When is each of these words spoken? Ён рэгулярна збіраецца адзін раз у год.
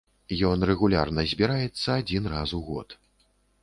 Ён 0.51 0.65
рэгулярна 0.69 1.27
збіраецца 1.35 2.01
адзін 2.01 2.23
раз 2.37 2.49
у 2.63 2.67
год. 2.73 3.01